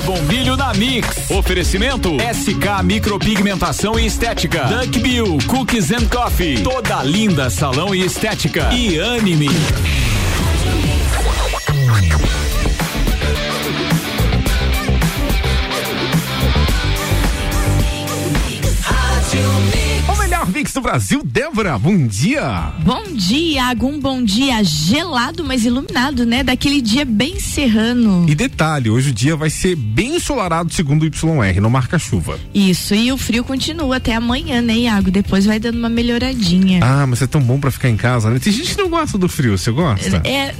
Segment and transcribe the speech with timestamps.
[0.00, 1.30] Bombilho na Mix.
[1.30, 4.64] Oferecimento SK Micropigmentação e Estética.
[4.64, 6.62] Duck Bill Cookies and Coffee.
[6.62, 8.72] Toda linda salão e estética.
[8.72, 9.48] E anime.
[20.54, 22.72] Mix do Brasil, Débora, bom dia.
[22.84, 26.44] Bom dia, um bom dia gelado, mas iluminado, né?
[26.44, 28.24] Daquele dia bem serrano.
[28.28, 32.38] E detalhe, hoje o dia vai ser bem ensolarado segundo o YR, não marca chuva.
[32.54, 35.10] Isso, e o frio continua até amanhã, né, Iago?
[35.10, 36.78] Depois vai dando uma melhoradinha.
[36.84, 38.38] Ah, mas é tão bom para ficar em casa, né?
[38.38, 40.22] Tem gente que não gosta do frio, você gosta?
[40.24, 40.54] É,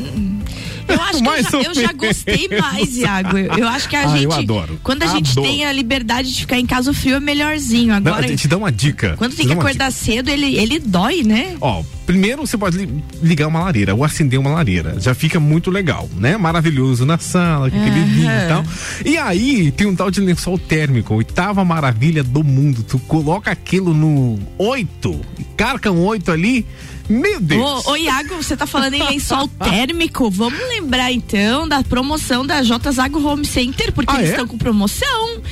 [0.89, 3.39] eu acho que eu já, eu já, gostei mais, Iago.
[3.39, 4.25] Eu, eu acho que a ah, gente.
[4.25, 4.81] Eu adoro.
[4.83, 7.95] Quando a gente tem a liberdade de ficar em casa, o frio é melhorzinho.
[7.95, 8.17] Agora.
[8.17, 9.15] Não, a gente dá uma dica.
[9.17, 11.57] Quando tem que acordar cedo, ele, ele dói, né?
[11.61, 12.89] Ó, primeiro você pode
[13.23, 14.97] ligar uma lareira ou acender uma lareira.
[15.01, 16.37] Já fica muito legal, né?
[16.37, 18.65] Maravilhoso na sala, com aquele vinho e tal.
[19.05, 22.83] E aí tem um tal de lençol térmico, oitava maravilha do mundo.
[22.83, 25.21] Tu coloca aquilo no oito,
[25.57, 26.67] carca um oito ali
[27.09, 27.87] meu Deus!
[27.87, 30.31] Ô, ô Iago, você tá falando em lençol térmico?
[30.31, 34.49] Vamos lembrar então da promoção da J Zago Home Center, porque ah, eles estão é?
[34.49, 35.43] com promoção.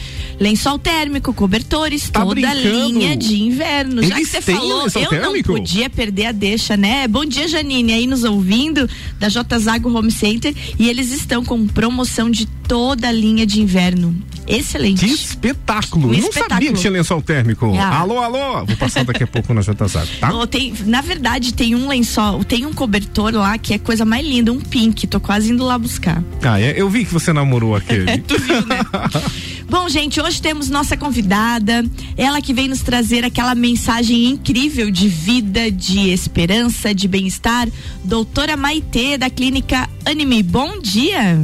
[0.41, 4.01] Lençol térmico, cobertores, tá toda a linha de inverno.
[4.01, 5.53] Eles Já que você falou, eu térmico?
[5.53, 7.07] não podia perder a deixa, né?
[7.07, 8.89] Bom dia, Janine, aí nos ouvindo
[9.19, 13.61] da J Zago Home Center e eles estão com promoção de toda a linha de
[13.61, 14.15] inverno.
[14.47, 15.07] Excelente.
[15.07, 16.09] Que espetáculo.
[16.09, 16.51] Um não espetáculo.
[16.51, 17.67] sabia que tinha lençol térmico.
[17.75, 17.79] É.
[17.79, 18.67] Alô, alô.
[18.67, 20.33] Vou passar daqui a pouco na J Zago, tá?
[20.43, 24.27] Oh, tem, na verdade, tem um lençol, tem um cobertor lá que é coisa mais
[24.27, 25.07] linda, um pink.
[25.07, 26.23] Tô quase indo lá buscar.
[26.43, 26.75] Ah, é?
[26.77, 28.19] eu vi que você namorou aquele.
[28.27, 28.81] tu viu, né?
[29.73, 31.83] Bom, gente, hoje temos nossa convidada,
[32.15, 37.67] ela que vem nos trazer aquela mensagem incrível de vida, de esperança, de bem-estar,
[38.05, 40.43] doutora Maitê, da clínica Anime.
[40.43, 41.41] Bom dia!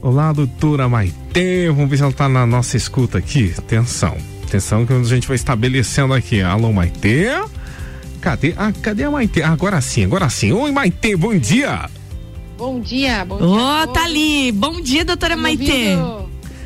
[0.00, 1.68] Olá, doutora Maitê.
[1.68, 3.52] Vamos ver se ela está na nossa escuta aqui.
[3.58, 6.42] Atenção, atenção que a gente vai estabelecendo aqui.
[6.42, 7.26] Alô, Maitê?
[8.20, 8.54] Cadê?
[8.56, 9.42] Ah, cadê a Maitê?
[9.42, 10.52] Agora sim, agora sim.
[10.52, 11.90] Oi, Maitê, bom dia.
[12.62, 13.46] Bom dia, bom dia.
[13.48, 14.52] Ô, oh, tá ali.
[14.52, 15.96] Bom dia, doutora tá Maitê.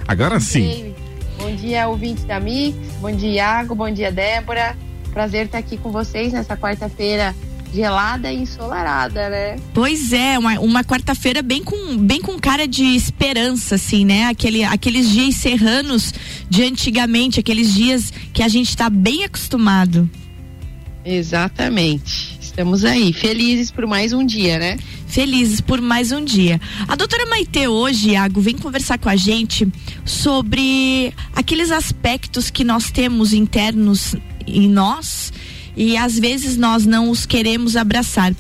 [0.07, 0.95] Agora sim.
[1.39, 2.77] Bom dia, ouvinte da Mix.
[3.01, 3.75] Bom dia, Iago.
[3.75, 4.77] Bom dia, Débora.
[5.11, 7.34] Prazer estar aqui com vocês nessa quarta-feira
[7.73, 9.57] gelada e ensolarada, né?
[9.73, 14.27] Pois é, uma, uma quarta-feira bem com, bem com cara de esperança, assim, né?
[14.27, 16.13] Aquele, aqueles dias serranos
[16.47, 20.11] de antigamente, aqueles dias que a gente está bem acostumado.
[21.03, 22.37] Exatamente.
[22.39, 24.77] Estamos aí, felizes por mais um dia, né?
[25.16, 26.60] Felizes por mais um dia.
[26.87, 29.66] A doutora Maite hoje, Iago, vem conversar com a gente
[30.04, 34.15] sobre aqueles aspectos que nós temos internos
[34.47, 35.32] em nós
[35.75, 38.34] e às vezes nós não os queremos abraçar.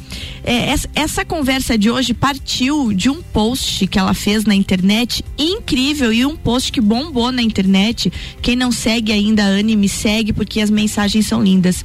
[0.44, 6.12] É, essa, conversa de hoje partiu de um post que ela fez na internet, incrível,
[6.12, 8.12] e um post que bombou na internet.
[8.42, 11.82] Quem não segue ainda a Anne, me segue porque as mensagens são lindas.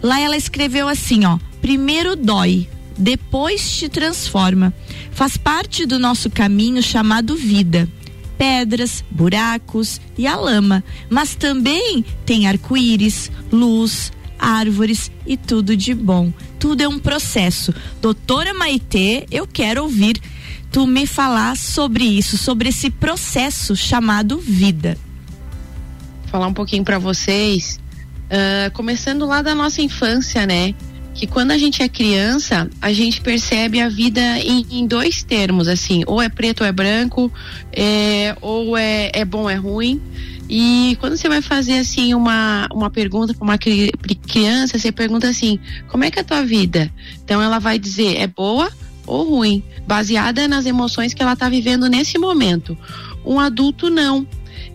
[0.00, 2.68] Lá ela escreveu assim, ó: primeiro dói,
[2.98, 4.74] depois te transforma.
[5.12, 7.88] Faz parte do nosso caminho chamado vida.
[8.36, 16.32] Pedras, buracos e a lama, mas também tem arco-íris, luz, árvores e tudo de bom.
[16.58, 17.74] Tudo é um processo.
[18.00, 20.20] Doutora Maitê, eu quero ouvir
[20.70, 24.96] tu me falar sobre isso, sobre esse processo chamado vida.
[26.26, 27.80] Falar um pouquinho para vocês,
[28.26, 30.74] uh, começando lá da nossa infância, né?
[31.18, 35.66] Que quando a gente é criança, a gente percebe a vida em, em dois termos,
[35.66, 37.30] assim, ou é preto ou é branco,
[37.72, 40.00] é, ou é, é bom ou é ruim.
[40.48, 45.58] E quando você vai fazer assim uma, uma pergunta para uma criança, você pergunta assim:
[45.88, 46.90] como é que é a tua vida?
[47.24, 48.70] Então ela vai dizer é boa
[49.04, 52.78] ou ruim, baseada nas emoções que ela está vivendo nesse momento.
[53.26, 54.26] Um adulto não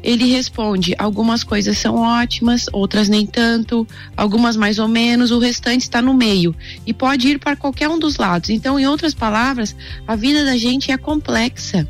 [0.04, 5.82] ele responde: algumas coisas são ótimas, outras nem tanto, algumas mais ou menos, o restante
[5.82, 6.56] está no meio
[6.86, 8.50] e pode ir para qualquer um dos lados.
[8.50, 9.76] Então, em outras palavras,
[10.08, 11.88] a vida da gente é complexa.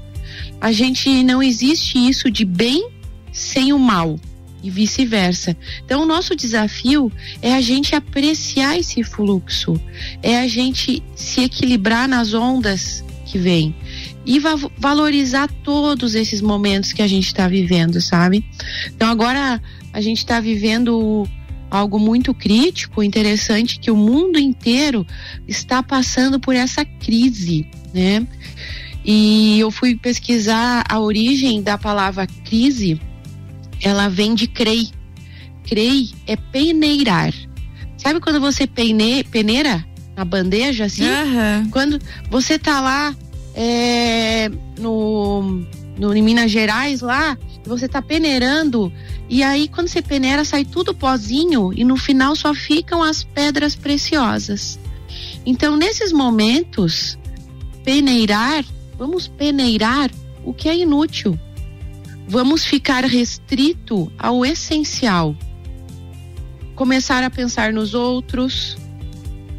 [0.59, 2.89] A gente não existe isso de bem
[3.31, 4.19] sem o mal
[4.63, 5.57] e vice-versa.
[5.83, 9.79] Então, o nosso desafio é a gente apreciar esse fluxo,
[10.21, 13.75] é a gente se equilibrar nas ondas que vêm
[14.25, 18.45] e va valorizar todos esses momentos que a gente está vivendo, sabe?
[18.87, 19.61] Então agora
[19.91, 21.27] a gente está vivendo
[21.69, 25.05] algo muito crítico, interessante, que o mundo inteiro
[25.47, 28.25] está passando por essa crise, né?
[29.03, 33.01] E eu fui pesquisar a origem da palavra crise,
[33.81, 34.89] ela vem de crei.
[35.65, 37.33] Crei é peneirar.
[37.97, 39.85] Sabe quando você peine, peneira
[40.15, 41.05] na bandeja assim?
[41.05, 41.69] Uhum.
[41.69, 41.99] Quando
[42.29, 43.15] você tá lá
[43.53, 45.63] é, no,
[45.97, 48.91] no, em Minas Gerais lá, você tá peneirando
[49.29, 53.75] e aí quando você peneira sai tudo pozinho e no final só ficam as pedras
[53.75, 54.79] preciosas.
[55.45, 57.17] Então nesses momentos,
[57.83, 58.65] peneirar,
[58.97, 60.09] vamos peneirar
[60.43, 61.39] o que é inútil.
[62.27, 65.35] Vamos ficar restrito ao essencial.
[66.75, 68.77] Começar a pensar nos outros,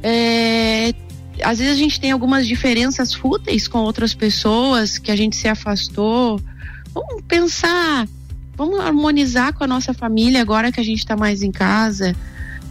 [0.02, 0.92] é,
[1.44, 5.46] às vezes a gente tem algumas diferenças fúteis com outras pessoas que a gente se
[5.46, 6.40] afastou.
[6.92, 8.08] Vamos pensar,
[8.56, 12.16] vamos harmonizar com a nossa família agora que a gente está mais em casa.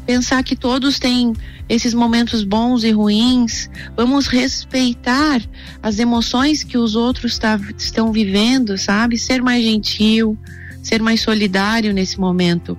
[0.05, 1.33] Pensar que todos têm
[1.69, 3.69] esses momentos bons e ruins.
[3.95, 5.41] Vamos respeitar
[5.81, 9.17] as emoções que os outros tá, estão vivendo, sabe?
[9.17, 10.37] Ser mais gentil,
[10.81, 12.77] ser mais solidário nesse momento.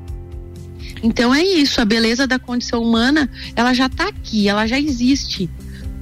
[1.03, 5.51] Então é isso, a beleza da condição humana, ela já está aqui, ela já existe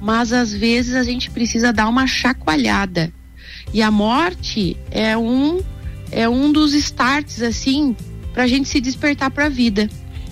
[0.03, 3.11] mas às vezes a gente precisa dar uma chacoalhada.
[3.73, 5.61] E a morte é um
[6.11, 7.95] é um dos starts assim
[8.33, 9.89] para a gente se despertar para a vida.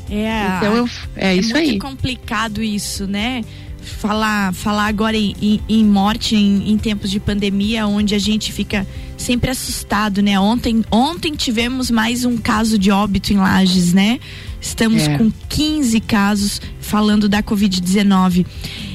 [0.10, 1.64] É, então eu, é, é isso aí.
[1.64, 3.46] É muito complicado isso, né?
[3.82, 8.52] Falar, falar agora em, em, em morte em, em, tempos de pandemia, onde a gente
[8.52, 8.86] fica
[9.18, 10.38] sempre assustado, né?
[10.38, 14.20] Ontem, ontem tivemos mais um caso de óbito em Lages, né?
[14.60, 15.18] Estamos é.
[15.18, 18.46] com 15 casos falando da Covid-19.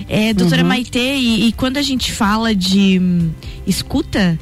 [0.08, 0.68] É, doutora uhum.
[0.68, 3.30] Maite, e, e, quando a gente fala de hum,
[3.66, 4.38] escuta,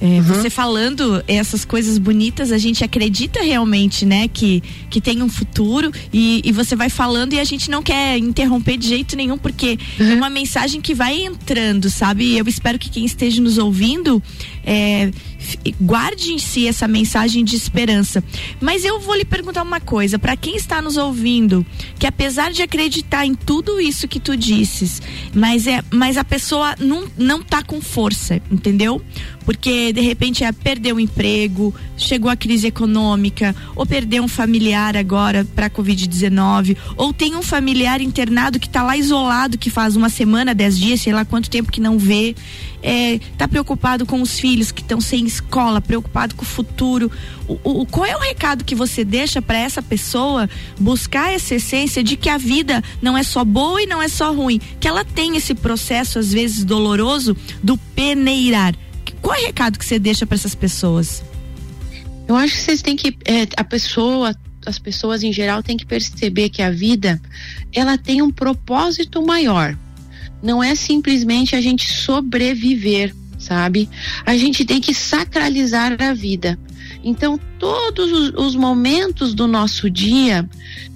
[0.00, 0.22] é, uhum.
[0.22, 5.92] Você falando essas coisas bonitas, a gente acredita realmente, né, que, que tem um futuro
[6.10, 9.78] e, e você vai falando e a gente não quer interromper de jeito nenhum, porque
[9.98, 10.12] uhum.
[10.12, 12.36] é uma mensagem que vai entrando, sabe?
[12.36, 14.22] Eu espero que quem esteja nos ouvindo
[14.64, 15.10] é,
[15.80, 18.22] guarde em si essa mensagem de esperança.
[18.60, 21.64] Mas eu vou lhe perguntar uma coisa, para quem está nos ouvindo,
[21.98, 25.00] que apesar de acreditar em tudo isso que tu disses,
[25.34, 29.00] mas é, mas a pessoa não não tá com força, entendeu?
[29.44, 34.96] Porque de repente é perdeu o emprego, chegou a crise econômica, ou perdeu um familiar
[34.96, 40.08] agora para COVID-19, ou tem um familiar internado que está lá isolado, que faz uma
[40.08, 42.34] semana, dez dias, sei lá quanto tempo que não vê
[42.82, 47.10] é, tá preocupado com os filhos que estão sem escola, preocupado com o futuro.
[47.46, 50.48] O, o qual é o recado que você deixa para essa pessoa
[50.78, 54.32] buscar essa essência de que a vida não é só boa e não é só
[54.32, 58.74] ruim, que ela tem esse processo às vezes doloroso do peneirar.
[59.22, 61.22] Qual é o recado que você deixa para essas pessoas?
[62.26, 64.34] Eu acho que vocês têm que é, a pessoa
[64.66, 67.20] as pessoas em geral têm que perceber que a vida
[67.72, 69.74] ela tem um propósito maior
[70.42, 73.14] não é simplesmente a gente sobreviver,
[73.50, 73.90] sabe?
[74.24, 76.56] A gente tem que sacralizar a vida.
[77.02, 80.48] Então, todos os, os, momentos do nosso dia,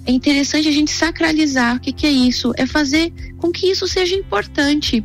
[0.05, 1.75] é interessante a gente sacralizar.
[1.75, 2.53] O que, que é isso?
[2.55, 5.03] É fazer com que isso seja importante,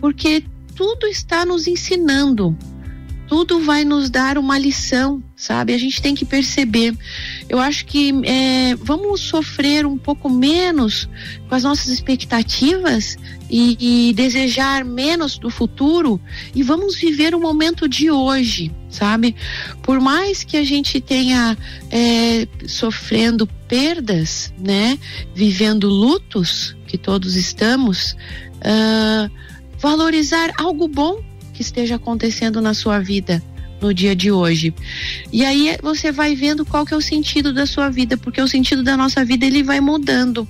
[0.00, 0.44] porque
[0.76, 2.56] tudo está nos ensinando,
[3.26, 5.74] tudo vai nos dar uma lição, sabe?
[5.74, 6.96] A gente tem que perceber.
[7.48, 11.08] Eu acho que é, vamos sofrer um pouco menos
[11.48, 13.16] com as nossas expectativas
[13.50, 16.20] e, e, desejar menos do futuro
[16.54, 19.36] e vamos viver o momento de hoje, sabe?
[19.82, 21.56] Por mais que a gente tenha
[21.90, 24.98] é, sofrendo perdas, né?
[25.34, 28.16] Vivendo lutos, que todos estamos,
[28.62, 29.30] uh,
[29.78, 33.42] valorizar algo bom que esteja acontecendo na sua vida
[33.84, 34.74] no dia de hoje.
[35.32, 38.48] E aí você vai vendo qual que é o sentido da sua vida, porque o
[38.48, 40.48] sentido da nossa vida ele vai mudando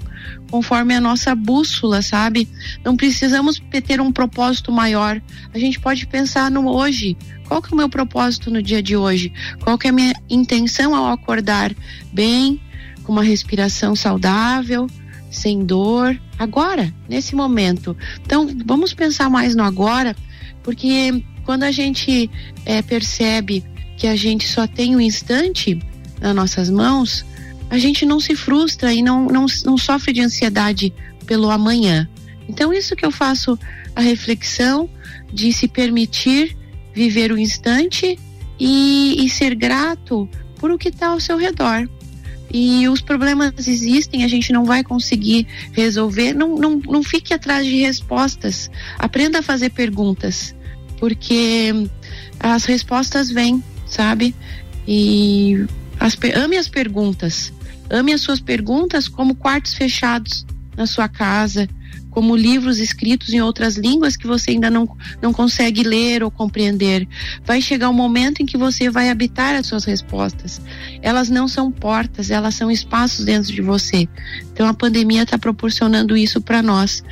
[0.51, 2.49] conforme a nossa bússola, sabe?
[2.85, 5.21] Não precisamos ter um propósito maior.
[5.53, 7.17] A gente pode pensar no hoje.
[7.49, 9.33] Qual que é o meu propósito no dia de hoje?
[9.61, 11.75] Qual que é a minha intenção ao acordar
[12.13, 12.61] bem,
[13.03, 14.87] com uma respiração saudável,
[15.29, 17.97] sem dor, agora, nesse momento.
[18.25, 20.15] Então, vamos pensar mais no agora,
[20.63, 22.31] porque quando a gente
[22.65, 23.65] é, percebe
[23.97, 25.79] que a gente só tem um instante
[26.21, 27.25] nas nossas mãos,
[27.71, 30.93] a gente não se frustra e não, não, não sofre de ansiedade
[31.27, 32.09] pelo amanhã.
[32.49, 33.59] Então, isso que eu faço
[33.95, 34.89] a reflexão
[35.33, 36.57] de se permitir
[36.93, 38.19] viver o instante
[38.59, 41.89] e, e ser grato por o que está ao seu redor.
[42.53, 46.33] E os problemas existem, a gente não vai conseguir resolver.
[46.35, 48.71] Não, não, não fique atrás de respostas.
[48.97, 50.55] Aprenda a fazer perguntas,
[51.05, 51.71] porque
[52.41, 54.35] as respostas vêm, sabe?
[54.89, 55.67] E
[56.01, 57.53] as, ame as perguntas.
[57.91, 61.69] Ame as suas perguntas como quartos fechados na sua casa,
[62.09, 64.89] como livros escritos em outras línguas que você ainda não,
[65.21, 67.07] não consegue ler ou compreender.
[67.45, 70.59] Vai chegar um momento em que você vai habitar as suas respostas.
[71.03, 74.09] Elas não são portas, elas são espaços dentro de você.
[74.55, 77.05] Então a pandemia está proporcionando isso para nós,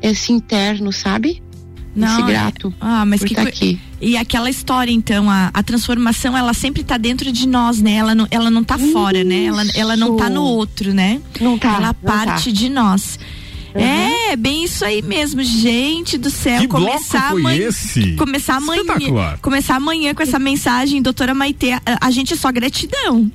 [0.00, 1.42] esse interno, sabe?
[1.96, 2.74] Não, esse grato.
[2.78, 3.80] Ah, mas que tá aqui.
[4.00, 7.94] E aquela história, então, a, a transformação, ela sempre está dentro de nós, né?
[7.94, 8.92] Ela não, ela não tá Isso.
[8.92, 9.44] fora, né?
[9.46, 11.20] Ela, ela não tá no outro, né?
[11.40, 11.68] Não tá.
[11.68, 12.56] Ela não parte tá.
[12.56, 13.18] de nós.
[13.76, 14.30] Uhum.
[14.30, 16.60] É, bem isso aí mesmo, gente do céu.
[16.60, 17.68] Que começar amanhã.
[18.16, 19.38] Começar amanhã.
[19.40, 21.72] Começar amanhã com essa mensagem, doutora Maite.
[21.72, 23.30] A, a gente é só gratidão.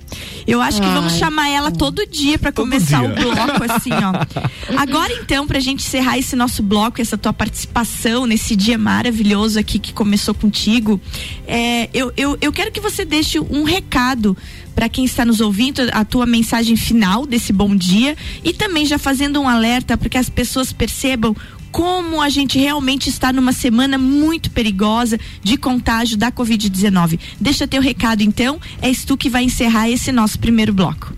[0.47, 0.87] Eu acho Ai.
[0.87, 3.09] que vamos chamar ela todo dia para começar dia.
[3.09, 4.77] o bloco, assim, ó.
[4.77, 9.77] Agora, então, pra gente encerrar esse nosso bloco, essa tua participação nesse dia maravilhoso aqui
[9.79, 10.99] que começou contigo,
[11.47, 14.35] é, eu, eu, eu quero que você deixe um recado
[14.75, 18.97] para quem está nos ouvindo, a tua mensagem final desse bom dia e também já
[18.97, 21.35] fazendo um alerta para que as pessoas percebam
[21.71, 27.19] como a gente realmente está numa semana muito perigosa de contágio da Covid-19.
[27.39, 31.15] Deixa teu recado então, és tu que vai encerrar esse nosso primeiro bloco.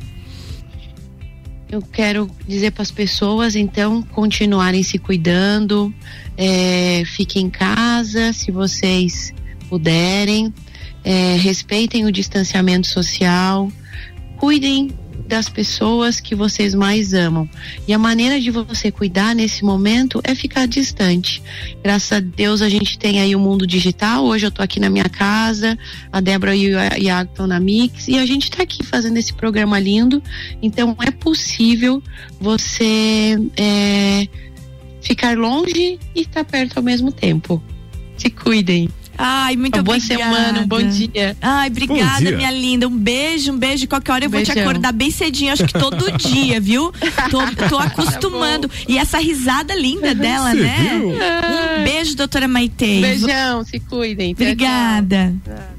[1.69, 5.91] Eu quero dizer para as pessoas, então, continuarem se cuidando,
[6.37, 9.33] é, fiquem em casa, se vocês
[9.67, 10.53] puderem,
[11.03, 13.71] é, respeitem o distanciamento social,
[14.37, 14.91] cuidem
[15.27, 17.49] das pessoas que vocês mais amam.
[17.87, 21.41] E a maneira de você cuidar nesse momento é ficar distante.
[21.81, 24.25] Graças a Deus a gente tem aí o mundo digital.
[24.25, 25.77] Hoje eu tô aqui na minha casa,
[26.11, 29.33] a Débora e o Iago estão na Mix e a gente tá aqui fazendo esse
[29.33, 30.21] programa lindo.
[30.61, 32.01] Então é possível
[32.39, 34.27] você é,
[35.01, 37.63] ficar longe e estar perto ao mesmo tempo.
[38.17, 38.89] Se cuidem.
[39.17, 41.37] Ai, muito Uma boa semana, um bom dia.
[41.41, 42.35] Ai, obrigada, dia.
[42.35, 42.87] minha linda.
[42.87, 43.87] Um beijo, um beijo.
[43.87, 44.55] Qualquer hora eu vou Beijão.
[44.55, 46.91] te acordar bem cedinho, acho que todo dia, viu?
[47.29, 48.67] Tô, tô acostumando.
[48.67, 50.77] Tá e essa risada linda dela, Você né?
[50.99, 51.09] Viu?
[51.09, 52.73] Um beijo, doutora Maite.
[53.01, 54.31] Beijão, se cuidem.
[54.31, 55.33] Obrigada.
[55.45, 55.72] Tchau, tchau.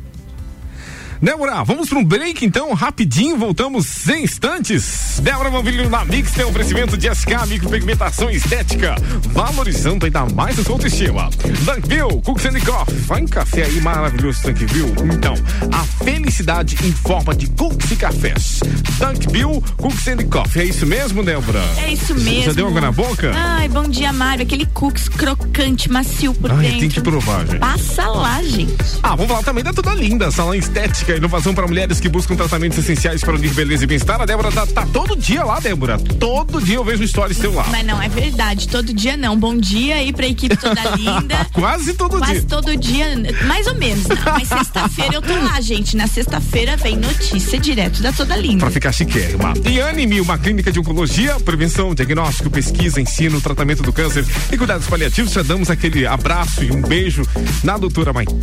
[1.25, 5.19] Débora, vamos para um break então, rapidinho, voltamos em instantes.
[5.23, 8.95] Débora Movilho na Mix tem um oferecimento de SK Micropigmentação Estética,
[9.33, 11.31] valorizando ainda mais a sua autoestima.
[11.63, 14.93] Dunkville, Cooks and Coffee, vai em café aí maravilhoso Dunkville.
[15.15, 15.33] Então,
[15.73, 18.61] a felicidade em forma de cookies e cafés.
[18.99, 21.63] Dunkville, Cooks and Coffee, é isso mesmo, Débora?
[21.79, 22.43] É isso mesmo.
[22.43, 23.33] Já deu água na boca?
[23.35, 26.81] Ai, bom dia, Mário, aquele cookies crocante, macio por Ai, dentro.
[26.81, 27.61] tem que provar, gente.
[27.61, 28.75] Passa lá, gente.
[29.03, 32.79] Ah, vamos falar também da Toda Linda, salão estética inovação para mulheres que buscam tratamentos
[32.79, 34.21] essenciais para unir beleza e bem-estar.
[34.21, 35.99] A Débora tá, tá, todo dia lá, Débora.
[35.99, 37.67] Todo dia eu vejo stories seu lá.
[37.71, 39.39] Mas não é verdade, todo dia não.
[39.39, 41.47] Bom dia aí pra equipe toda linda.
[41.53, 42.43] Quase todo Quase dia.
[42.43, 43.07] Quase todo dia,
[43.47, 44.07] mais ou menos.
[44.07, 45.97] Não, mas sexta-feira eu tô lá, gente.
[45.97, 48.61] Na sexta-feira vem notícia direto da Toda Linda.
[48.61, 49.55] Pra ficar chiquérrima.
[49.69, 54.87] E Anime, uma clínica de oncologia, prevenção, diagnóstico, pesquisa, ensino, tratamento do câncer e cuidados
[54.87, 55.33] paliativos.
[55.33, 57.23] Já damos aquele abraço e um beijo
[57.63, 58.35] na doutora Maite,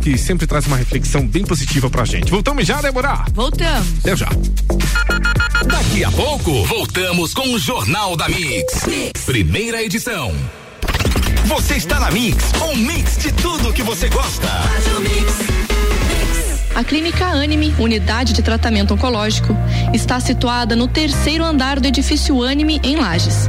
[0.00, 2.11] que sempre traz uma reflexão bem positiva pra gente.
[2.28, 3.24] Voltamos já, Débora?
[3.32, 3.98] Voltamos.
[4.00, 4.28] Até já.
[5.66, 8.86] Daqui a pouco, voltamos com o Jornal da mix.
[8.86, 9.24] mix.
[9.24, 10.34] Primeira edição.
[11.46, 14.48] Você está na Mix, um mix de tudo que você gosta.
[16.74, 19.54] A Clínica Anime, unidade de tratamento oncológico,
[19.92, 23.48] está situada no terceiro andar do edifício Anime, em Lages.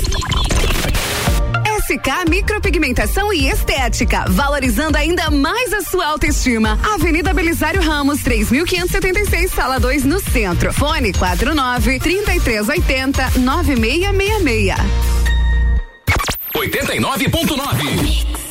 [1.91, 6.79] SK Micropigmentação e Estética, valorizando ainda mais a sua autoestima.
[6.81, 10.71] Avenida Belisário Ramos, 3576, sala 2, no centro.
[10.71, 14.75] Fone 49 3380 9666.
[16.55, 18.50] 89.9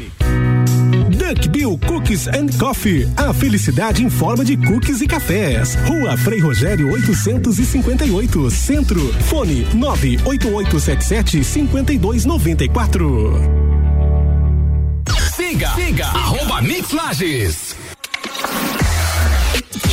[1.31, 3.07] Duck Bill Cookies and Coffee.
[3.15, 5.75] A felicidade em forma de cookies e cafés.
[5.87, 8.99] Rua Frei Rogério 858, Centro.
[9.23, 13.61] Fone 98877 5294.
[15.33, 17.70] Siga, siga, arroba Mix Lages.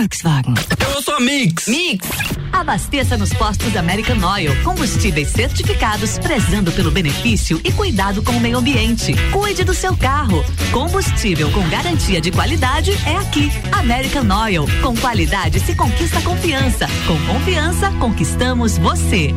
[0.00, 0.54] Volkswagen.
[0.94, 1.68] Eu sou a Mix.
[1.68, 2.08] Mix.
[2.50, 4.50] Abasteça nos postos American Oil.
[4.64, 9.14] Combustíveis certificados, prezando pelo benefício e cuidado com o meio ambiente.
[9.30, 10.42] Cuide do seu carro.
[10.72, 13.52] Combustível com garantia de qualidade é aqui.
[13.72, 14.64] American Oil.
[14.80, 16.88] Com qualidade se conquista confiança.
[17.06, 19.34] Com confiança, conquistamos você.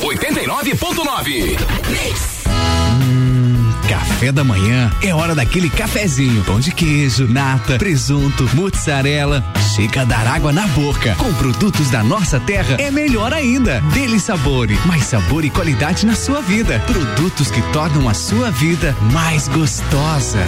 [0.00, 2.35] 89.9.
[3.88, 6.42] Café da manhã é hora daquele cafezinho.
[6.44, 9.44] Pão de queijo, nata, presunto, mozzarella.
[9.74, 11.14] Chega a dar água na boca.
[11.16, 13.80] Com produtos da nossa terra é melhor ainda.
[13.92, 16.80] Dele Sabore, mais sabor e qualidade na sua vida.
[16.86, 20.44] Produtos que tornam a sua vida mais gostosa.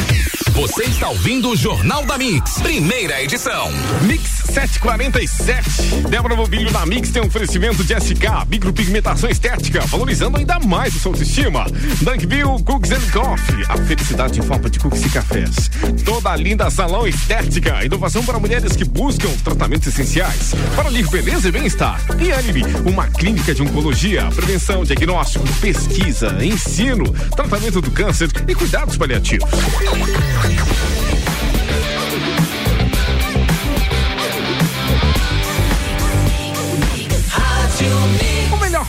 [0.52, 3.70] Você está ouvindo o Jornal da Mix, primeira edição.
[4.02, 6.08] Mix 747.
[6.08, 10.98] Débora Mobilho na Mix tem um oferecimento de SK, micropigmentação estética, valorizando ainda mais a
[10.98, 11.66] sua autoestima.
[12.00, 15.70] Dunkville Cooks and Coffee, a felicidade em forma de cookies e cafés.
[16.04, 20.54] Toda a linda salão estética, inovação para mulheres que buscam tratamentos essenciais.
[20.74, 22.00] Para lhe beleza e bem-estar.
[22.20, 28.96] E Anime, uma clínica de oncologia, prevenção, diagnóstico, pesquisa, ensino, tratamento do câncer e cuidados
[28.96, 29.48] paliativos.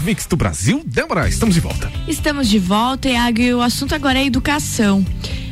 [0.10, 1.92] Mix do Brasil, Débora, estamos de volta.
[2.08, 5.06] Estamos de volta, Iago, e o assunto agora é educação.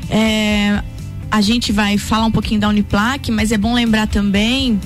[0.10, 0.82] É,
[1.30, 4.80] a gente vai falar um pouquinho da Uniplac, mas é bom lembrar também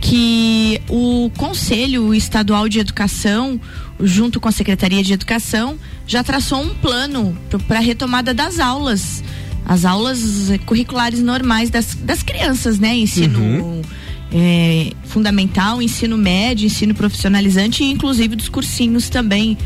[0.00, 3.60] que o Conselho Estadual de Educação,
[3.98, 9.24] junto com a Secretaria de Educação, já traçou um plano para a retomada das aulas.
[9.66, 12.94] As aulas eh, curriculares normais das, das crianças, né?
[12.94, 13.82] Ensino
[14.32, 19.56] é, fundamental, ensino médio, ensino profissionalizante e inclusive dos cursinhos também.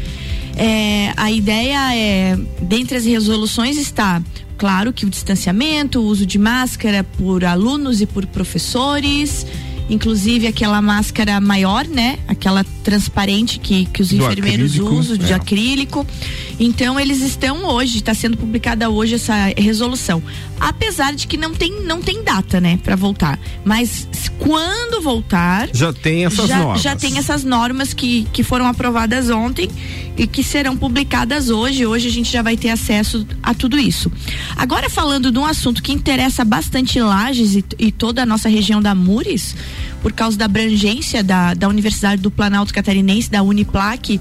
[0.56, 4.22] É, a ideia é, dentre as resoluções está,
[4.58, 9.46] claro que o distanciamento, o uso de máscara por alunos e por professores,
[9.92, 12.18] inclusive aquela máscara maior, né?
[12.26, 15.34] Aquela transparente que, que os Do enfermeiros acrílico, usam, de é.
[15.34, 16.06] acrílico.
[16.58, 20.22] Então eles estão hoje, está sendo publicada hoje essa resolução.
[20.58, 23.38] Apesar de que não tem, não tem data, né, para voltar.
[23.64, 24.06] Mas
[24.38, 26.82] quando voltar, Já tem essas já, normas.
[26.82, 29.68] já tem essas normas que, que foram aprovadas ontem
[30.16, 31.86] e que serão publicadas hoje.
[31.86, 34.10] Hoje a gente já vai ter acesso a tudo isso.
[34.56, 38.80] Agora falando de um assunto que interessa bastante Lages e, e toda a nossa região
[38.80, 39.54] da Mures,
[40.00, 44.20] por causa da abrangência da, da Universidade do Planalto Catarinense, da Uniplac,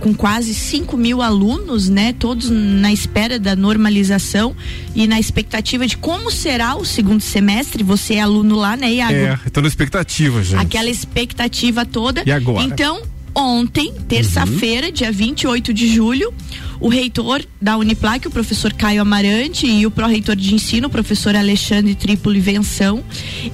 [0.00, 2.12] com quase 5 mil alunos, né?
[2.12, 4.54] Todos na espera da normalização
[4.94, 7.82] e na expectativa de como será o segundo semestre.
[7.82, 9.14] Você é aluno lá, né, Iago?
[9.14, 10.60] É, tô na expectativa, gente.
[10.60, 12.22] aquela expectativa toda.
[12.26, 12.62] E agora?
[12.64, 13.02] Então,
[13.34, 16.32] ontem, terça-feira, dia 28 de julho,
[16.80, 21.34] o reitor da Uniplac, o professor Caio Amarante, e o pró-reitor de ensino, o professor
[21.34, 23.02] Alexandre Trípoli Venção,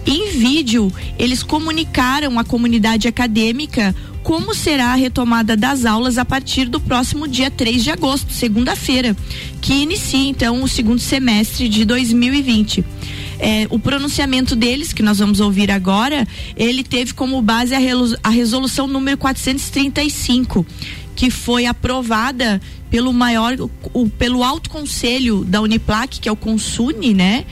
[0.06, 6.66] em vídeo, eles comunicaram à comunidade acadêmica como será a retomada das aulas a partir
[6.68, 9.16] do próximo dia 3 de agosto, segunda-feira,
[9.60, 12.84] que inicia então o segundo semestre de 2020.
[13.42, 18.86] É, o pronunciamento deles, que nós vamos ouvir agora, ele teve como base a, resolução
[18.86, 20.66] número 435,
[21.16, 23.56] que foi aprovada pelo maior,
[23.94, 27.44] o- pelo alto conselho da Uniplac, que é o Consune, né?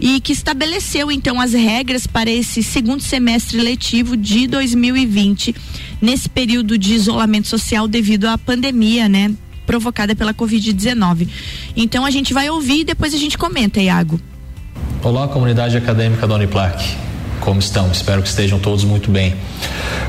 [0.00, 5.54] E que estabeleceu então as regras para esse segundo semestre letivo de 2020,
[6.00, 9.32] nesse período de isolamento social devido à pandemia, né?
[9.66, 11.28] Provocada pela Covid-19.
[11.76, 14.18] Então a gente vai ouvir e depois a gente comenta, Iago.
[15.06, 16.84] Olá, comunidade acadêmica da Uniplac.
[17.38, 17.92] Como estão?
[17.92, 19.36] Espero que estejam todos muito bem.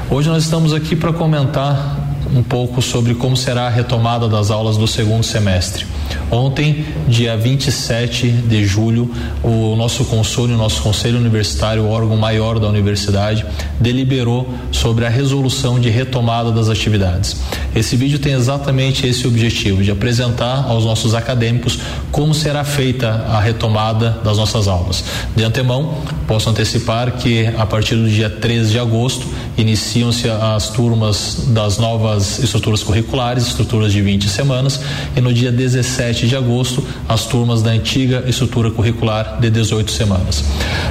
[0.10, 2.07] Hoje nós estamos aqui para comentar
[2.38, 5.88] um pouco sobre como será a retomada das aulas do segundo semestre.
[6.30, 9.10] Ontem, dia 27 de julho,
[9.42, 13.46] o nosso console, o nosso conselho universitário, o órgão maior da universidade,
[13.80, 17.38] deliberou sobre a resolução de retomada das atividades.
[17.76, 21.80] Esse vídeo tem exatamente esse objetivo, de apresentar aos nossos acadêmicos
[22.12, 25.04] como será feita a retomada das nossas aulas.
[25.36, 25.96] De antemão,
[26.28, 29.26] posso antecipar que a partir do dia 13 de agosto
[29.58, 34.80] iniciam-se as turmas das novas estruturas curriculares, estruturas de 20 semanas,
[35.16, 39.92] e no dia 17 17 de agosto as turmas da antiga estrutura curricular de 18
[39.92, 40.44] semanas.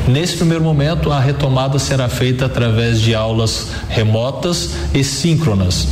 [0.07, 5.89] Nesse primeiro momento, a retomada será feita através de aulas remotas e síncronas.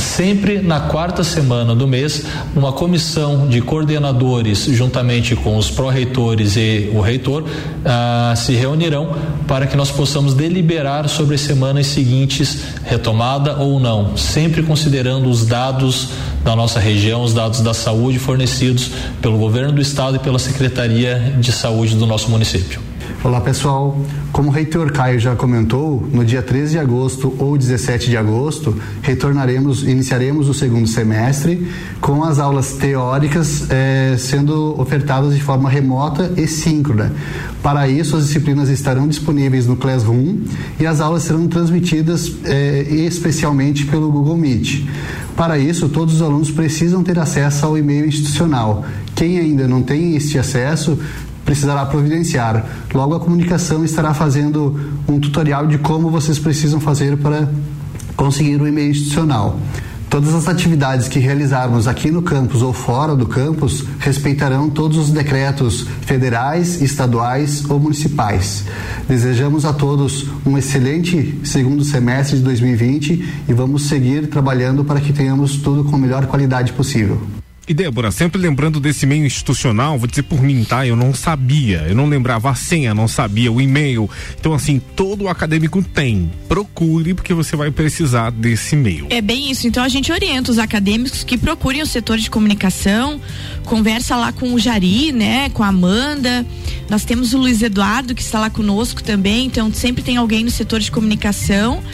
[0.00, 2.24] Sempre na quarta semana do mês,
[2.56, 7.44] uma comissão de coordenadores, juntamente com os pró-reitores e o reitor,
[7.84, 9.14] ah, se reunirão
[9.46, 15.44] para que nós possamos deliberar sobre as semanas seguintes, retomada ou não, sempre considerando os
[15.44, 16.08] dados
[16.42, 21.34] da nossa região, os dados da saúde fornecidos pelo governo do estado e pela Secretaria
[21.38, 22.89] de Saúde do nosso município.
[23.22, 24.00] Olá pessoal,
[24.32, 28.74] como o reitor Caio já comentou, no dia 13 de agosto ou 17 de agosto,
[29.02, 36.32] retornaremos, iniciaremos o segundo semestre com as aulas teóricas eh, sendo ofertadas de forma remota
[36.34, 37.12] e síncrona.
[37.62, 40.38] Para isso, as disciplinas estarão disponíveis no Classroom
[40.80, 44.86] e as aulas serão transmitidas eh, especialmente pelo Google Meet.
[45.36, 48.82] Para isso, todos os alunos precisam ter acesso ao e-mail institucional.
[49.14, 50.98] Quem ainda não tem este acesso,
[51.50, 52.64] precisará providenciar.
[52.94, 57.48] Logo, a comunicação estará fazendo um tutorial de como vocês precisam fazer para
[58.14, 59.58] conseguir o e-mail institucional.
[60.08, 65.10] Todas as atividades que realizarmos aqui no campus ou fora do campus respeitarão todos os
[65.10, 68.64] decretos federais, estaduais ou municipais.
[69.08, 75.12] Desejamos a todos um excelente segundo semestre de 2020 e vamos seguir trabalhando para que
[75.12, 77.39] tenhamos tudo com a melhor qualidade possível.
[77.70, 80.84] E Débora, sempre lembrando desse meio institucional, vou dizer por mim, tá?
[80.84, 84.10] Eu não sabia, eu não lembrava a senha, não sabia o e-mail.
[84.40, 86.28] Então, assim, todo acadêmico tem.
[86.48, 89.06] Procure, porque você vai precisar desse e-mail.
[89.08, 89.68] É bem isso.
[89.68, 93.20] Então a gente orienta os acadêmicos que procurem o setor de comunicação,
[93.64, 96.44] conversa lá com o Jari, né, com a Amanda.
[96.88, 100.50] Nós temos o Luiz Eduardo que está lá conosco também, então sempre tem alguém no
[100.50, 101.84] setor de comunicação.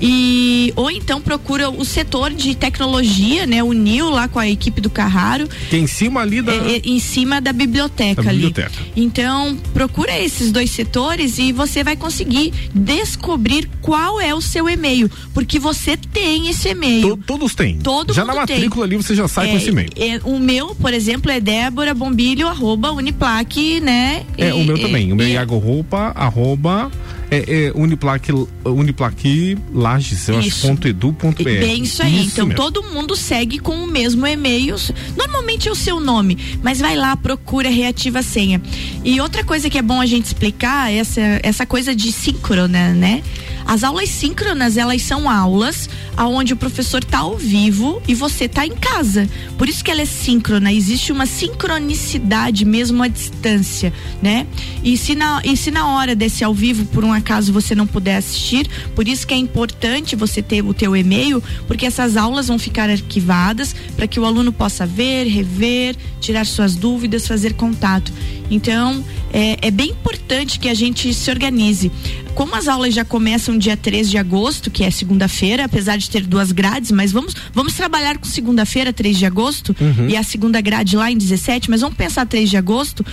[0.00, 4.80] E ou então procura o setor de tecnologia, né, o Nil lá com a equipe
[4.80, 6.52] do Carraro, Que é em cima ali da.
[6.52, 8.38] é, é, em cima da biblioteca Da ali.
[8.46, 8.72] biblioteca.
[8.96, 15.10] Então, procura esses dois setores e você vai conseguir descobrir qual é o seu e-mail,
[15.32, 17.16] porque você tem esse e-mail.
[17.16, 17.78] To- todos têm.
[17.78, 18.40] Todo já na tem.
[18.56, 19.90] matrícula ali você já sai com É, esse e-mail.
[19.96, 24.24] é, o meu, por exemplo, é Débora Bombilho, arroba Uniplaque, né?
[24.36, 25.12] É, o meu E- também.
[25.12, 26.90] O meu é e- Iago Roupa, arroba,
[27.30, 28.32] é, é Uniplaque,
[28.64, 30.66] Uniplaque Lages, eu acho, Isso.
[30.66, 31.50] ponto edu ponto br.
[31.60, 32.24] Bem isso aí.
[32.24, 32.62] então mesmo.
[32.62, 34.76] todo mundo segue com o mesmo e-mail.
[35.14, 38.62] Normalmente é o seu nome, mas vai lá, procura, reativa a senha.
[39.04, 42.94] E outra coisa que é bom a gente explicar é essa, essa coisa de síncrona,
[42.94, 43.22] né?
[43.66, 48.66] As aulas síncronas, elas são aulas aonde o professor tá ao vivo e você tá
[48.66, 49.28] em casa.
[49.58, 54.46] Por isso que ela é síncrona, existe uma sincronicidade mesmo à distância, né?
[54.82, 57.86] E se na, e se na hora desse ao vivo, por um acaso, você não
[57.86, 62.48] puder assistir, por isso que é importante você ter o teu e-mail, porque essas aulas
[62.48, 68.12] vão ficar arquivadas para que o aluno possa ver, rever, tirar suas dúvidas, fazer contato.
[68.50, 71.90] Então, é, é bem importante que a gente se organize.
[72.34, 76.26] Como as aulas já começam dia 3 de agosto, que é segunda-feira, apesar de ter
[76.26, 80.08] duas grades, mas vamos, vamos trabalhar com segunda-feira, 3 de agosto, Uhum.
[80.08, 83.04] e a segunda grade lá em 17, mas vamos pensar 3 de agosto.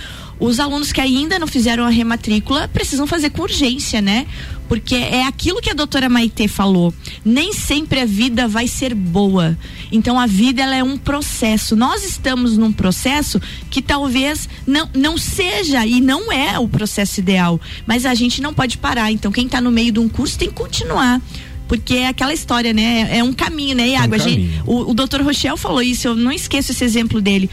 [0.42, 4.26] Os alunos que ainda não fizeram a rematrícula precisam fazer com urgência, né?
[4.68, 6.92] Porque é aquilo que a doutora Maitê falou.
[7.24, 9.56] Nem sempre a vida vai ser boa.
[9.92, 11.76] Então a vida ela é um processo.
[11.76, 17.60] Nós estamos num processo que talvez não, não seja e não é o processo ideal.
[17.86, 19.12] Mas a gente não pode parar.
[19.12, 21.20] Então quem está no meio de um curso tem que continuar.
[21.68, 23.08] Porque é aquela história, né?
[23.16, 24.14] É um caminho, né, Iago?
[24.14, 27.48] A gente- o, o doutor Rochel falou isso, eu não esqueço esse exemplo dele.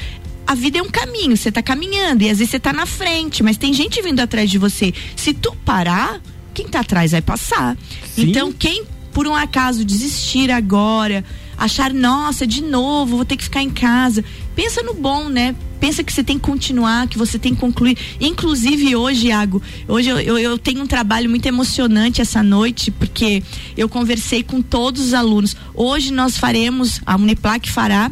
[0.49, 3.43] A vida é um caminho, você tá caminhando e às vezes você tá na frente,
[3.43, 4.91] mas tem gente vindo atrás de você.
[5.15, 6.19] Se tu parar,
[6.55, 7.77] quem tá atrás vai passar.
[8.17, 8.83] Então, quem
[9.13, 11.23] por um acaso desistir agora,
[11.55, 15.55] achar, nossa, de novo, vou ter que ficar em casa, pensa no bom, né?
[15.79, 17.95] Pensa que você tem que continuar, que você tem que concluir.
[18.19, 23.43] Inclusive hoje, Iago, hoje eu, eu, eu tenho um trabalho muito emocionante essa noite, porque
[23.77, 25.55] eu conversei com todos os alunos.
[25.75, 28.09] Hoje nós faremos, a Uniplac fará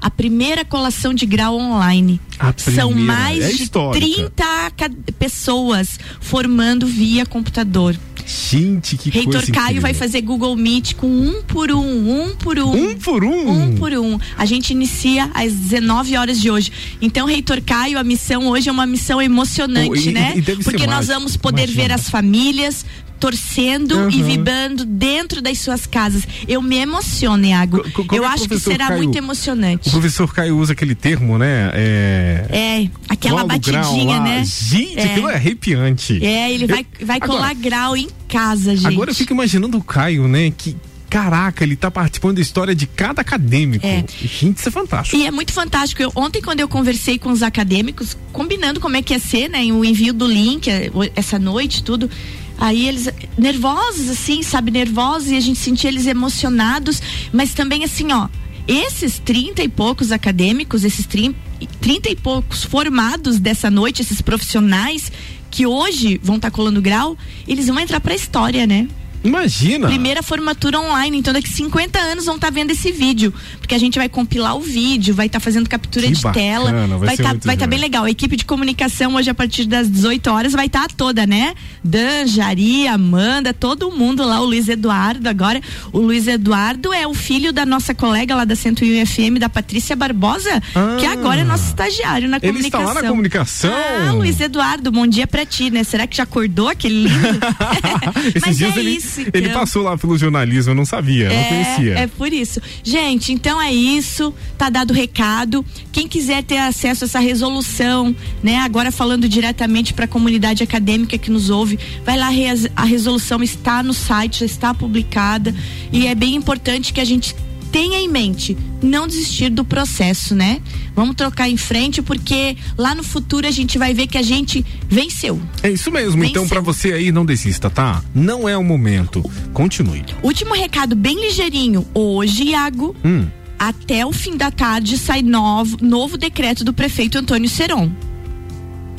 [0.00, 2.20] a primeira colação de grau online.
[2.56, 4.06] São mais é de histórica.
[4.06, 7.98] 30 aca- pessoas formando via computador.
[8.26, 9.82] Gente, que Reitor coisa Caio incrível.
[9.82, 12.90] vai fazer Google Meet com um por um, um por um.
[12.90, 13.48] Um por um?
[13.50, 14.18] Um por um.
[14.36, 16.70] A gente inicia às 19 horas de hoje.
[17.00, 20.34] Então, Reitor Caio, a missão hoje é uma missão emocionante, Oh, e- né?
[20.36, 21.82] e Porque nós vamos poder imagina.
[21.88, 22.84] ver as famílias
[23.18, 24.24] torcendo e Uhum.
[24.24, 26.22] vibrando dentro das suas casas.
[26.46, 27.84] Eu me emociono, Iago.
[28.12, 28.98] Eu é, acho que será Caio?
[29.02, 29.90] muito O emocionante.
[29.90, 31.70] professor Caio usa aquele termo, né?
[31.74, 32.46] É.
[32.50, 34.42] É, aquela o batidinha, né?
[34.44, 35.04] Gente, É.
[35.04, 36.24] aquilo é arrepiante.
[36.24, 38.86] É, ele vai, vai Agora- colar grau em casa, gente.
[38.86, 40.52] Agora eu fico imaginando o Caio, né?
[40.56, 40.76] Que
[41.08, 43.86] caraca, ele tá participando da história de cada acadêmico.
[43.86, 44.04] É.
[44.22, 45.16] Gente, isso é fantástico.
[45.16, 46.02] E é muito fantástico.
[46.02, 49.60] Eu- ontem, quando eu conversei com os acadêmicos, combinando como é que ia ser, né?
[49.72, 52.10] O envio do link, o- essa noite, tudo.
[52.58, 57.00] Aí eles nervosos, assim, sabe, nervosos, e a gente sentia eles emocionados,
[57.32, 58.28] mas também assim, ó,
[58.66, 61.38] esses 30 e poucos acadêmicos, esses 30,
[61.80, 65.10] 30 e poucos formados dessa noite, esses profissionais
[65.50, 67.16] que hoje vão estar colando grau,
[67.46, 68.86] eles vão entrar pra história, né?
[69.24, 69.88] Imagina.
[69.88, 73.98] Primeira formatura online, então daqui 50 anos vão estar vendo esse vídeo, porque a gente
[73.98, 77.34] vai compilar o vídeo, vai estar fazendo captura Que de tela, bacana, vai vai estar
[77.34, 77.68] tá legal.
[77.68, 78.04] bem legal.
[78.04, 81.54] A equipe de comunicação hoje a partir das 18 horas vai estar toda, né?
[81.82, 85.60] Dan, Jari, Amanda, todo mundo lá, o Luiz Eduardo agora.
[85.92, 89.96] O Luiz Eduardo é o filho da nossa colega lá da 101 FM, da Patrícia
[89.96, 90.62] Barbosa,
[91.00, 92.40] que agora é nosso estagiário na Ah.
[92.42, 92.94] Ele está comunicação.
[92.94, 93.72] lá na comunicação.
[94.08, 95.82] Ah, Luiz Eduardo, bom dia pra ti, né?
[95.84, 97.38] Será que já acordou aquele lindo?
[98.46, 101.98] Mas é ele, isso, ele passou lá pelo jornalismo, eu não sabia, não conhecia.
[101.98, 102.60] É, é por isso.
[102.82, 104.34] Gente, então é isso.
[104.56, 105.64] Tá dado o recado.
[105.92, 108.58] Quem quiser ter acesso a essa resolução, né?
[108.58, 112.28] Agora falando diretamente para a comunidade acadêmica que nos ouve, vai lá,
[112.76, 115.54] a resolução está no site, já está publicada.
[115.92, 117.34] E é bem importante que a gente
[117.70, 120.60] tenha em mente não desistir do processo, né?
[120.94, 124.64] Vamos trocar em frente porque lá no futuro a gente vai ver que a gente
[124.88, 125.40] venceu.
[125.62, 126.22] É isso mesmo.
[126.24, 126.48] Então, Venceu.
[126.48, 128.02] pra você aí, não desista, tá?
[128.14, 129.22] Não é o momento.
[129.52, 130.04] Continue.
[130.22, 131.86] Último recado bem ligeirinho.
[131.94, 133.26] Hoje, Iago, Hum.
[133.58, 137.90] até o fim da tarde sai novo, novo decreto do prefeito Antônio Seron.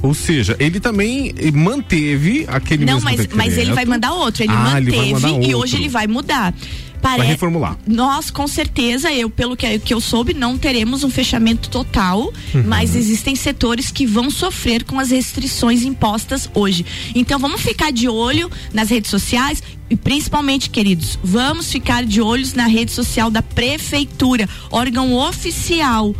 [0.02, 3.76] Ou seja, ele também eh, manteve aquele Não, mas, mas ele decreto.
[3.76, 4.44] vai mandar outro.
[4.44, 5.58] Ele Ah, ele manteve vai mandar e outro.
[5.60, 6.54] hoje ele vai mudar.
[7.02, 7.78] Vai reformular.
[7.88, 12.64] Nós, com certeza, eu, pelo que, que eu soube, não teremos um fechamento total, Uhum.
[12.66, 16.86] mas existem setores que vão sofrer com as restrições impostas hoje.
[17.16, 22.54] Então vamos ficar de olho nas redes sociais e principalmente, queridos, vamos ficar de olhos
[22.54, 26.14] na rede social da prefeitura, órgão oficial.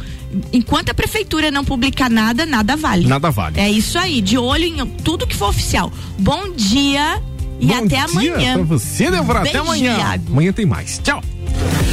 [0.54, 3.08] Enquanto a prefeitura não publicar nada, nada vale.
[3.08, 3.60] Nada vale.
[3.60, 5.92] É isso aí, de olho em tudo que for oficial.
[6.20, 7.22] Bom dia
[7.60, 8.54] e Bom até amanhã.
[8.54, 9.40] Pra você, Débora.
[9.40, 9.98] Até amanhã.
[10.28, 11.00] Amanhã tem mais.
[11.04, 11.22] Tchau.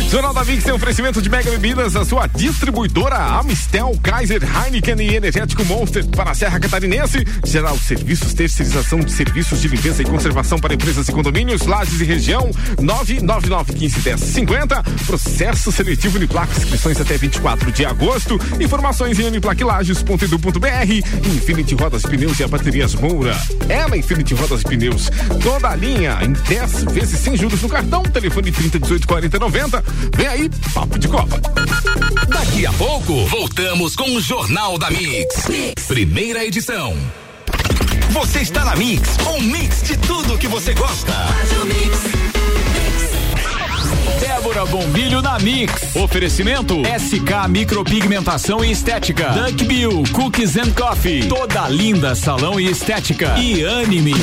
[0.08, 5.16] Jornal da Mix tem oferecimento de Mega Bebidas, a sua distribuidora Amistel, Kaiser, Heineken e
[5.16, 7.26] Energético Monster para a Serra Catarinense.
[7.44, 12.04] Geral Serviços, terceirização de serviços de limpeza e conservação para empresas e condomínios, lajes e
[12.04, 14.84] região, 999151050.
[15.06, 18.38] Processo seletivo Uniplac, inscrições até 24 de agosto.
[18.60, 21.28] Informações em uniplaclages.edu.br.
[21.34, 23.36] Infinity Rodas Pneus e a Baterias Moura.
[23.68, 25.10] Ela, Infinity Rodas Pneus.
[25.42, 28.04] Toda a linha em 10 vezes sem juros no cartão.
[28.04, 29.55] Telefone 30 18 40 90.
[30.14, 31.40] Vem aí, papo de Copa.
[32.28, 35.46] Daqui a pouco, voltamos com o Jornal da mix.
[35.88, 36.94] Primeira edição.
[38.10, 41.12] Você está na Mix, um mix de tudo que você gosta.
[44.20, 45.96] Débora Bombilho na Mix.
[45.96, 49.30] Oferecimento SK Micropigmentação e Estética.
[49.30, 51.28] Duck Bill Cookies and Coffee.
[51.28, 53.38] Toda linda salão e estética.
[53.38, 54.14] E anime.